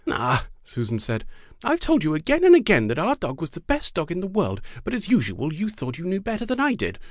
"Ah!" 0.09 0.47
Susan 0.63 0.97
said, 0.97 1.25
"I 1.63 1.69
have 1.69 1.79
told 1.79 2.03
you 2.03 2.15
again 2.15 2.43
and 2.43 2.55
again 2.55 2.87
that 2.87 2.97
our 2.97 3.09
old 3.09 3.19
dog 3.19 3.39
was 3.39 3.51
the 3.51 3.59
best 3.61 3.93
dog 3.93 4.09
in 4.09 4.19
the 4.19 4.25
world, 4.25 4.59
but 4.83 4.95
as 4.95 5.09
usual 5.09 5.53
you 5.53 5.69
thought 5.69 5.99
you 5.99 6.05
knew 6.05 6.19
better 6.21 6.43
than 6.43 6.59
I 6.59 6.73
did 6.73 6.97